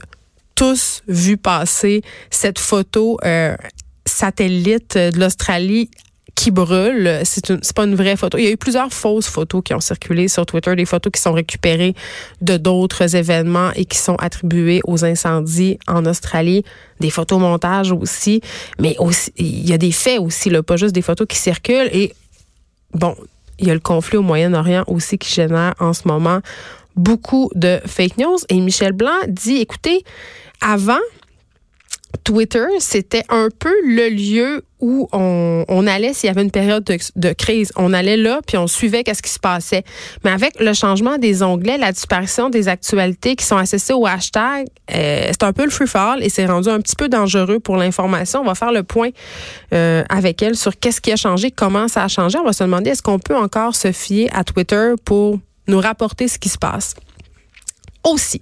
tous 0.55 1.03
vu 1.07 1.35
passer 1.37 2.01
cette 2.29 2.59
photo 2.59 3.17
euh, 3.25 3.55
satellite 4.05 4.97
de 4.97 5.19
l'Australie 5.19 5.89
qui 6.35 6.51
brûle. 6.51 7.21
C'est 7.23 7.73
pas 7.73 7.85
une 7.85 7.95
vraie 7.95 8.17
photo. 8.17 8.37
Il 8.37 8.43
y 8.43 8.47
a 8.47 8.51
eu 8.51 8.57
plusieurs 8.57 8.91
fausses 8.91 9.27
photos 9.27 9.61
qui 9.63 9.73
ont 9.73 9.79
circulé 9.79 10.27
sur 10.27 10.45
Twitter, 10.45 10.75
des 10.75 10.85
photos 10.85 11.11
qui 11.11 11.21
sont 11.21 11.31
récupérées 11.31 11.95
de 12.41 12.57
d'autres 12.57 13.15
événements 13.15 13.71
et 13.75 13.85
qui 13.85 13.97
sont 13.97 14.15
attribuées 14.15 14.81
aux 14.83 15.05
incendies 15.05 15.79
en 15.87 16.05
Australie, 16.05 16.63
des 16.99 17.09
photos 17.09 17.39
montages 17.39 17.91
aussi, 17.91 18.41
mais 18.79 18.95
aussi 18.99 19.31
il 19.37 19.67
y 19.67 19.73
a 19.73 19.77
des 19.77 19.91
faits 19.91 20.19
aussi, 20.19 20.49
là, 20.49 20.61
pas 20.61 20.75
juste 20.75 20.93
des 20.93 21.01
photos 21.01 21.25
qui 21.27 21.37
circulent. 21.37 21.89
Et 21.93 22.13
bon, 22.93 23.15
il 23.57 23.67
y 23.67 23.71
a 23.71 23.73
le 23.73 23.79
conflit 23.79 24.17
au 24.17 24.21
Moyen-Orient 24.21 24.83
aussi 24.87 25.17
qui 25.17 25.33
génère 25.33 25.73
en 25.79 25.93
ce 25.93 26.05
moment 26.05 26.41
beaucoup 26.97 27.49
de 27.55 27.79
fake 27.85 28.17
news. 28.17 28.37
Et 28.49 28.59
Michel 28.59 28.91
Blanc 28.91 29.17
dit, 29.27 29.57
écoutez, 29.57 30.03
avant, 30.61 30.99
Twitter, 32.23 32.65
c'était 32.79 33.23
un 33.29 33.49
peu 33.57 33.73
le 33.83 34.09
lieu 34.09 34.63
où 34.81 35.07
on, 35.13 35.87
allait 35.87 36.13
s'il 36.13 36.27
y 36.27 36.29
avait 36.29 36.43
une 36.43 36.51
période 36.51 36.83
de, 36.83 37.33
crise. 37.33 37.71
On 37.75 37.93
allait 37.93 38.17
là, 38.17 38.41
puis 38.45 38.57
on 38.57 38.67
suivait 38.67 39.03
qu'est-ce 39.03 39.23
qui 39.23 39.31
se 39.31 39.39
passait. 39.39 39.83
Mais 40.23 40.31
avec 40.31 40.59
le 40.59 40.73
changement 40.73 41.17
des 41.17 41.41
onglets, 41.41 41.77
la 41.77 41.91
disparition 41.91 42.49
des 42.49 42.67
actualités 42.67 43.35
qui 43.35 43.45
sont 43.45 43.57
associées 43.57 43.95
au 43.95 44.05
hashtag, 44.05 44.67
euh, 44.93 45.27
c'est 45.27 45.43
un 45.43 45.53
peu 45.53 45.63
le 45.63 45.71
free 45.71 45.87
fall 45.87 46.23
et 46.23 46.29
c'est 46.29 46.45
rendu 46.45 46.69
un 46.69 46.79
petit 46.81 46.95
peu 46.95 47.09
dangereux 47.09 47.59
pour 47.59 47.77
l'information. 47.77 48.41
On 48.41 48.45
va 48.45 48.55
faire 48.55 48.71
le 48.71 48.83
point 48.83 49.09
euh, 49.73 50.03
avec 50.09 50.43
elle 50.43 50.55
sur 50.55 50.77
qu'est-ce 50.77 51.01
qui 51.01 51.11
a 51.11 51.15
changé, 51.15 51.51
comment 51.51 51.87
ça 51.87 52.03
a 52.03 52.07
changé. 52.07 52.37
On 52.37 52.43
va 52.43 52.53
se 52.53 52.63
demander 52.63 52.91
est-ce 52.91 53.03
qu'on 53.03 53.19
peut 53.19 53.35
encore 53.35 53.75
se 53.75 53.91
fier 53.91 54.29
à 54.33 54.43
Twitter 54.43 54.93
pour 55.03 55.39
nous 55.67 55.79
rapporter 55.79 56.27
ce 56.27 56.37
qui 56.37 56.49
se 56.49 56.57
passe? 56.57 56.95
Aussi, 58.03 58.39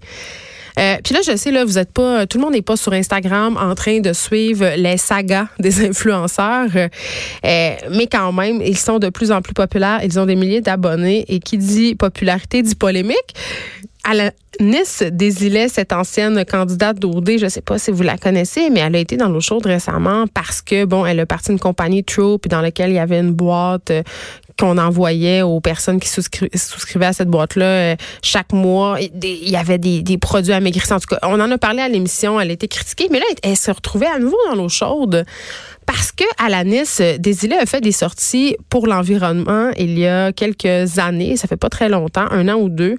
Euh, 0.80 0.98
puis 1.04 1.14
là, 1.14 1.22
je 1.26 1.36
sais, 1.36 1.52
là, 1.52 1.66
vous 1.66 1.78
êtes 1.78 1.92
pas, 1.92 2.26
tout 2.26 2.38
le 2.38 2.44
monde 2.44 2.54
n'est 2.54 2.62
pas 2.62 2.78
sur 2.78 2.94
Instagram 2.94 3.58
en 3.58 3.76
train 3.76 4.00
de 4.00 4.14
suivre 4.14 4.66
les 4.78 4.98
sagas 4.98 5.48
des 5.60 5.86
influenceurs, 5.86 6.70
euh, 6.76 6.90
mais 7.92 8.08
quand 8.08 8.32
même, 8.32 8.62
ils 8.62 8.78
sont 8.78 9.00
de 9.00 9.10
plus 9.10 9.32
en 9.32 9.42
plus 9.42 9.54
populaires. 9.54 10.02
Ils 10.04 10.20
ont 10.20 10.26
des 10.26 10.36
milliers 10.36 10.62
d'abonnés 10.62 11.26
et 11.28 11.40
qui 11.40 11.58
dit 11.58 11.96
popularité 11.96 12.62
dit 12.62 12.76
polémique. 12.76 13.36
À 14.06 14.14
la 14.14 14.32
Nice 14.60 15.02
désilait 15.12 15.70
cette 15.70 15.94
ancienne 15.94 16.44
candidate 16.46 17.00
d'OD, 17.00 17.38
je 17.40 17.48
sais 17.48 17.62
pas 17.62 17.80
si 17.80 17.90
vous 17.90 18.04
la 18.04 18.18
connaissez, 18.18 18.70
mais 18.70 18.82
elle 18.82 18.96
a 18.96 19.00
été 19.00 19.18
dans 19.18 19.30
l'eau 19.30 19.40
chaude 19.40 19.66
récemment 19.66 20.26
parce 20.28 20.62
que, 20.62 20.86
bon, 20.86 21.06
elle 21.06 21.22
a 21.22 21.26
parti 21.26 21.50
d'une 21.50 21.60
compagnie 21.60 22.04
puis 22.04 22.50
dans 22.50 22.62
laquelle 22.62 22.92
il 22.92 22.96
y 22.96 23.00
avait 23.00 23.20
une 23.20 23.32
boîte 23.32 23.92
euh, 23.92 24.04
qu'on 24.60 24.78
envoyait 24.78 25.42
aux 25.42 25.60
personnes 25.62 26.00
qui 26.00 26.10
souscrivaient 26.10 27.06
à 27.06 27.14
cette 27.14 27.30
boîte-là 27.30 27.66
euh, 27.66 27.96
chaque 28.22 28.52
mois. 28.52 28.98
Il 29.00 29.50
y 29.50 29.56
avait 29.56 29.78
des, 29.78 30.18
produits 30.18 30.54
amaigrissants. 30.54 30.98
En 30.98 31.00
tout 31.00 31.08
cas, 31.08 31.20
on 31.24 31.40
en 31.40 31.50
a 31.50 31.58
parlé 31.58 31.82
à 31.82 31.90
l'émission, 31.90 32.40
elle 32.40 32.50
a 32.50 32.54
été 32.54 32.68
critiquée, 32.68 33.08
mais 33.10 33.20
là, 33.20 33.26
elle 33.42 33.58
se 33.58 33.72
retrouvait 33.72 34.08
à 34.08 34.20
nouveau 34.20 34.38
dans 34.50 34.56
l'eau 34.56 34.70
chaude 34.70 35.26
parce 35.86 36.12
que 36.12 36.24
à 36.38 36.50
la 36.50 36.64
Nice, 36.64 37.02
Désilé 37.20 37.56
a 37.56 37.66
fait 37.66 37.82
des 37.82 37.92
sorties 37.92 38.56
pour 38.70 38.88
l'environnement 38.88 39.72
il 39.78 39.98
y 39.98 40.08
a 40.08 40.32
quelques 40.32 41.00
années, 41.00 41.36
ça 41.36 41.48
fait 41.48 41.58
pas 41.58 41.70
très 41.70 41.90
longtemps, 41.90 42.26
un 42.32 42.48
an 42.48 42.56
ou 42.56 42.70
deux. 42.70 42.98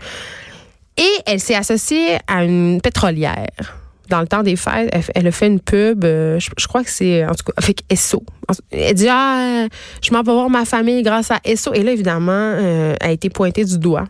Et 0.96 1.10
elle 1.26 1.40
s'est 1.40 1.54
associée 1.54 2.18
à 2.26 2.44
une 2.44 2.80
pétrolière. 2.80 3.78
Dans 4.08 4.20
le 4.20 4.26
temps 4.26 4.42
des 4.42 4.56
fêtes, 4.56 4.94
elle, 5.14 5.26
a 5.26 5.32
fait 5.32 5.46
une 5.46 5.60
pub, 5.60 6.04
euh, 6.04 6.38
je, 6.38 6.66
crois 6.68 6.84
que 6.84 6.90
c'est 6.90 7.24
en 7.24 7.34
tout 7.34 7.44
cas 7.44 7.52
avec 7.56 7.82
Esso. 7.88 8.22
Elle 8.70 8.94
dit 8.94 9.08
ah, 9.08 9.66
je 10.02 10.12
m'en 10.12 10.22
vais 10.22 10.32
voir 10.32 10.50
ma 10.50 10.66
famille 10.66 11.02
grâce 11.02 11.30
à 11.30 11.40
Esso. 11.42 11.72
Et 11.72 11.82
là 11.82 11.92
évidemment, 11.92 12.32
euh, 12.32 12.94
elle 13.00 13.08
a 13.08 13.12
été 13.12 13.30
pointée 13.30 13.64
du 13.64 13.78
doigt 13.78 14.04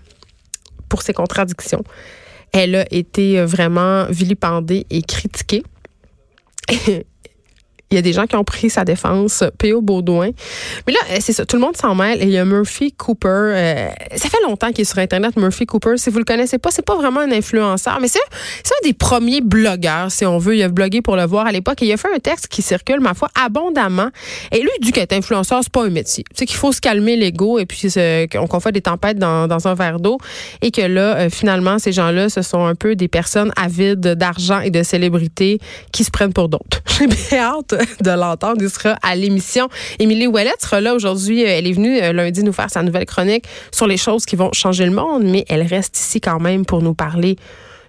pour 0.88 1.03
ses 1.03 1.12
contradictions. 1.12 1.85
Elle 2.53 2.75
a 2.75 2.93
été 2.93 3.41
vraiment 3.45 4.07
vilipendée 4.11 4.85
et 4.91 5.03
critiquée. 5.03 5.62
Il 7.95 7.99
y 7.99 8.01
a 8.01 8.03
des 8.03 8.13
gens 8.13 8.27
qui 8.27 8.35
ont 8.35 8.43
pris 8.43 8.71
sa 8.71 8.85
défense, 8.85 9.45
P.O. 9.57 9.81
Baudouin. 9.81 10.31
Mais 10.89 10.93
là, 10.93 10.99
c'est 11.21 11.33
ça, 11.33 11.47
tout 11.47 11.55
le 11.55 11.63
monde 11.63 11.77
s'en 11.77 11.95
mêle. 11.95 12.21
Et 12.21 12.25
il 12.25 12.31
y 12.31 12.39
a 12.39 12.45
Murphy 12.45 12.91
Cooper. 12.91 13.29
Euh, 13.29 13.89
ça 14.17 14.29
fait 14.29 14.43
longtemps 14.43 14.73
qu'il 14.73 14.81
est 14.81 14.85
sur 14.85 14.99
Internet, 14.99 15.37
Murphy 15.37 15.65
Cooper. 15.65 15.93
Si 15.97 16.11
vous 16.11 16.19
le 16.19 16.25
connaissez 16.25 16.59
pas, 16.59 16.73
c'est 16.73 16.85
pas 16.85 16.97
vraiment 16.97 17.21
un 17.21 17.31
influenceur, 17.31 17.99
mais 18.01 18.09
c'est 18.09 18.19
un 18.19 18.83
des 18.83 18.95
premiers 18.95 19.43
blogueurs, 19.43 20.11
si 20.11 20.27
on 20.27 20.39
veut. 20.39 20.57
Il 20.57 20.63
a 20.65 20.69
blogué 20.69 21.03
pour 21.03 21.15
le 21.15 21.25
voir 21.25 21.47
à 21.47 21.53
l'époque 21.53 21.83
et 21.83 21.87
il 21.87 21.93
a 21.93 21.97
fait 21.97 22.13
un 22.13 22.19
texte 22.19 22.49
qui 22.49 22.63
circule, 22.63 22.99
ma 22.99 23.15
foi, 23.15 23.29
abondamment. 23.41 24.09
Et 24.51 24.61
lui, 24.61 24.71
il 24.81 24.85
dit 24.85 24.91
qu'être 24.91 25.13
influenceur, 25.13 25.61
c'est 25.63 25.73
pas 25.73 25.85
un 25.85 25.91
métier. 25.91 26.25
Tu 26.31 26.41
sais 26.41 26.47
qu'il 26.47 26.57
faut 26.57 26.73
se 26.73 26.81
calmer 26.81 27.15
l'ego 27.15 27.61
et 27.61 27.67
puis 27.67 27.81
qu'on 28.33 28.61
fait 28.61 28.73
des 28.73 28.83
tempêtes 28.83 29.19
dans, 29.19 29.49
un 29.69 29.75
verre 29.75 30.01
d'eau 30.01 30.19
et 30.63 30.73
que 30.73 30.83
là, 30.83 31.17
euh, 31.17 31.29
finalement, 31.31 31.79
ces 31.79 31.93
gens-là, 31.93 32.29
ce 32.29 32.43
sont 32.43 32.67
un 32.67 32.75
peu 32.75 32.97
des 32.97 33.07
personnes 33.07 33.53
avides 33.57 34.01
d'argent 34.01 34.59
et 34.59 34.71
de 34.71 34.83
célébrités 34.83 35.61
qui 35.93 36.03
se 36.03 36.11
prennent 36.11 36.33
pour 36.33 36.49
d'autres. 36.49 36.83
J'ai 36.99 37.07
bien 37.07 37.39
hâte 37.39 37.75
de 38.03 38.11
l'entendre. 38.11 38.59
Il 38.61 38.71
sera 38.71 38.97
à 39.03 39.14
l'émission. 39.14 39.69
Émilie 39.99 40.26
Ouellette 40.26 40.62
sera 40.62 40.81
là 40.81 40.95
aujourd'hui. 40.95 41.43
Elle 41.43 41.67
est 41.67 41.73
venue 41.73 42.00
euh, 42.00 42.12
lundi 42.12 42.43
nous 42.43 42.53
faire 42.53 42.71
sa 42.71 42.83
nouvelle 42.83 43.07
chronique 43.07 43.45
sur 43.73 43.87
les 43.87 43.97
choses 43.97 44.25
qui 44.25 44.37
vont 44.37 44.50
changer 44.53 44.85
le 44.87 44.93
monde, 44.93 45.25
mais 45.25 45.45
elle 45.49 45.62
reste 45.62 45.99
ici 45.99 46.21
quand 46.21 46.41
même 46.41 46.64
pour 46.64 46.83
nous 46.83 46.95
parler 46.95 47.37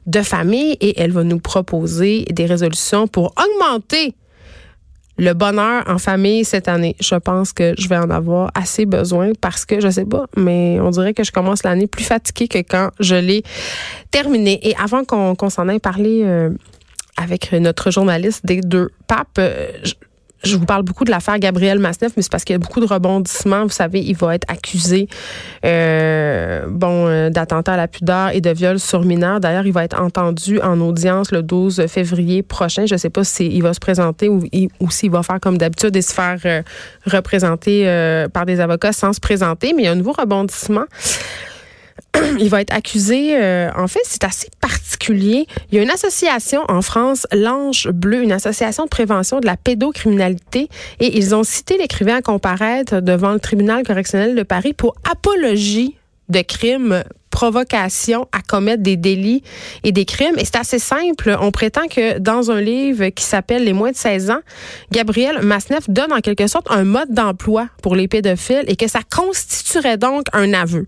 de 0.05 0.21
famille 0.21 0.77
et 0.81 0.99
elle 0.99 1.11
va 1.11 1.23
nous 1.23 1.39
proposer 1.39 2.25
des 2.29 2.45
résolutions 2.45 3.07
pour 3.07 3.33
augmenter 3.43 4.13
le 5.17 5.33
bonheur 5.33 5.83
en 5.87 5.97
famille 5.97 6.43
cette 6.43 6.67
année. 6.67 6.95
Je 6.99 7.15
pense 7.15 7.53
que 7.53 7.73
je 7.77 7.87
vais 7.87 7.97
en 7.97 8.09
avoir 8.09 8.51
assez 8.53 8.85
besoin 8.85 9.31
parce 9.39 9.65
que 9.65 9.79
je 9.79 9.89
sais 9.89 10.05
pas, 10.05 10.25
mais 10.35 10.77
on 10.81 10.89
dirait 10.89 11.13
que 11.13 11.23
je 11.23 11.31
commence 11.31 11.63
l'année 11.63 11.87
plus 11.87 12.03
fatiguée 12.03 12.47
que 12.47 12.57
quand 12.57 12.89
je 12.99 13.15
l'ai 13.15 13.43
terminée. 14.11 14.59
Et 14.67 14.75
avant 14.75 15.03
qu'on 15.05 15.49
s'en 15.49 15.67
aille 15.69 15.79
parler 15.79 16.21
euh, 16.23 16.49
avec 17.15 17.51
notre 17.53 17.91
journaliste 17.91 18.45
des 18.45 18.61
deux 18.61 18.89
papes. 19.07 19.37
Euh, 19.39 19.71
je, 20.43 20.55
vous 20.57 20.65
parle 20.65 20.83
beaucoup 20.83 21.05
de 21.05 21.09
l'affaire 21.09 21.39
Gabriel 21.39 21.79
Masneff, 21.79 22.13
mais 22.15 22.21
c'est 22.21 22.31
parce 22.31 22.43
qu'il 22.43 22.53
y 22.53 22.55
a 22.55 22.59
beaucoup 22.59 22.79
de 22.79 22.85
rebondissements. 22.85 23.63
Vous 23.63 23.69
savez, 23.69 23.99
il 24.01 24.15
va 24.15 24.35
être 24.35 24.45
accusé 24.47 25.07
euh, 25.65 26.65
bon, 26.69 27.07
euh, 27.07 27.29
d'attentat 27.29 27.73
à 27.73 27.77
la 27.77 27.87
pudeur 27.87 28.29
et 28.29 28.41
de 28.41 28.51
viol 28.51 28.79
sur 28.79 29.03
mineur. 29.03 29.39
D'ailleurs, 29.39 29.65
il 29.65 29.73
va 29.73 29.83
être 29.83 29.99
entendu 29.99 30.59
en 30.61 30.79
audience 30.81 31.31
le 31.31 31.41
12 31.41 31.87
février 31.87 32.43
prochain. 32.43 32.85
Je 32.85 32.93
ne 32.93 32.99
sais 32.99 33.09
pas 33.09 33.23
s'il 33.23 33.63
va 33.63 33.73
se 33.73 33.79
présenter 33.79 34.29
ou, 34.29 34.43
ou 34.79 34.91
s'il 34.91 35.09
va 35.09 35.23
faire 35.23 35.39
comme 35.39 35.57
d'habitude 35.57 35.95
et 35.95 36.01
se 36.01 36.13
faire 36.13 36.63
représenter 37.07 38.27
par 38.31 38.45
des 38.45 38.59
avocats 38.59 38.93
sans 38.93 39.13
se 39.13 39.19
présenter. 39.19 39.73
Mais 39.73 39.83
il 39.83 39.85
y 39.85 39.87
a 39.87 39.93
un 39.93 39.95
nouveau 39.95 40.13
rebondissement. 40.13 40.85
il 42.39 42.49
va 42.49 42.61
être 42.61 42.73
accusé. 42.73 43.37
Euh, 43.37 43.69
en 43.75 43.87
fait, 43.87 44.01
c'est 44.03 44.23
assez 44.23 44.49
particulier. 44.61 45.47
Il 45.71 45.77
y 45.77 45.79
a 45.79 45.83
une 45.83 45.89
association 45.89 46.63
en 46.67 46.81
France, 46.81 47.27
l'Ange 47.31 47.89
Bleu, 47.89 48.23
une 48.23 48.31
association 48.31 48.85
de 48.85 48.89
prévention 48.89 49.39
de 49.39 49.45
la 49.45 49.57
pédocriminalité, 49.57 50.69
et 50.99 51.17
ils 51.17 51.35
ont 51.35 51.43
cité 51.43 51.77
l'écrivain 51.77 52.17
à 52.17 52.21
comparaître 52.21 53.01
devant 53.01 53.33
le 53.33 53.39
tribunal 53.39 53.83
correctionnel 53.83 54.35
de 54.35 54.43
Paris 54.43 54.73
pour 54.73 54.95
apologie 55.09 55.95
de 56.29 56.41
crimes 56.41 57.03
provocation 57.35 58.29
à 58.31 58.41
commettre 58.41 58.81
des 58.81 58.95
délits 58.95 59.43
et 59.83 59.91
des 59.91 60.05
crimes. 60.05 60.35
Et 60.37 60.45
c'est 60.45 60.55
assez 60.55 60.79
simple. 60.79 61.35
On 61.41 61.51
prétend 61.51 61.87
que 61.87 62.17
dans 62.17 62.49
un 62.49 62.61
livre 62.61 63.09
qui 63.09 63.25
s'appelle 63.25 63.65
Les 63.65 63.73
moins 63.73 63.91
de 63.91 63.97
16 63.97 64.31
ans, 64.31 64.39
Gabriel 64.91 65.41
Masneff 65.41 65.89
donne 65.89 66.13
en 66.13 66.21
quelque 66.21 66.47
sorte 66.47 66.67
un 66.69 66.85
mode 66.85 67.13
d'emploi 67.13 67.67
pour 67.83 67.97
les 67.97 68.07
pédophiles 68.07 68.63
et 68.67 68.77
que 68.77 68.87
ça 68.87 69.01
constituerait 69.13 69.97
donc 69.97 70.27
un 70.31 70.53
aveu. 70.53 70.87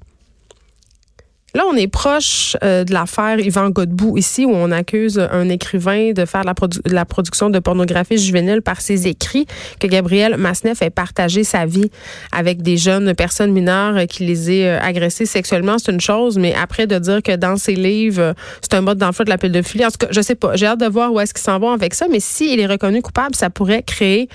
Là, 1.56 1.64
on 1.66 1.76
est 1.76 1.88
proche 1.88 2.58
euh, 2.62 2.84
de 2.84 2.94
l'affaire 2.94 3.40
Yvan 3.40 3.70
Godbout 3.70 4.18
ici, 4.18 4.46
où 4.46 4.52
on 4.52 4.70
accuse 4.70 5.18
un 5.18 5.48
écrivain 5.48 6.12
de 6.12 6.26
faire 6.26 6.44
la, 6.44 6.54
la, 6.86 7.06
production 7.06 7.50
de 7.50 7.60
pornographie 7.60 8.18
juvénile 8.18 8.62
par 8.62 8.82
ses 8.82 9.08
écrits, 9.08 9.48
que 9.80 9.88
Gabriel 9.88 10.36
Masneff 10.36 10.82
ait 10.82 10.90
partagé 10.90 11.46
sa 11.46 11.66
vie 11.66 11.90
avec 12.34 12.62
des 12.62 12.76
jeunes 12.76 13.16
personnes 13.16 13.54
mineures 13.54 14.06
qui 14.08 14.26
les 14.26 14.52
aient 14.52 14.68
euh, 14.68 14.80
agressées 14.82 15.26
sexuellement, 15.26 15.78
c'est 15.80 15.92
une 15.94 16.02
chose, 16.02 16.38
mais 16.38 16.54
après 16.54 16.86
de 16.86 17.00
dire 17.00 17.24
que 17.24 17.36
dans 17.38 17.56
ses 17.56 17.76
livres, 17.76 18.36
c'est 18.62 18.74
un 18.74 18.82
mode 18.82 18.98
d'emploi 18.98 19.24
de 19.24 19.30
la 19.30 19.38
pédophilie, 19.38 19.86
en 19.86 19.90
tout 19.90 20.06
cas, 20.06 20.08
je 20.12 20.20
sais 20.20 20.36
pas, 20.36 20.58
j'ai 20.58 20.68
hâte 20.68 20.82
de 20.82 20.88
voir 20.88 21.14
où 21.14 21.20
est-ce 21.22 21.34
qu'ils 21.34 21.44
s'en 21.44 21.60
vont 21.60 21.72
avec 21.72 21.94
ça, 21.94 22.08
mais 22.12 22.20
s'il 22.20 22.60
est 22.60 22.68
reconnu 22.68 23.02
coupable, 23.02 23.36
ça 23.36 23.50
pourrait 23.50 23.84
créer 23.84 24.28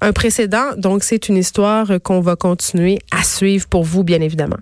un 0.00 0.12
précédent. 0.12 0.70
Donc, 0.78 1.04
c'est 1.04 1.28
une 1.28 1.36
histoire 1.36 1.88
qu'on 2.02 2.20
va 2.20 2.36
continuer 2.36 2.98
à 3.12 3.22
suivre 3.22 3.68
pour 3.68 3.84
vous, 3.84 4.02
bien 4.02 4.22
évidemment. 4.22 4.56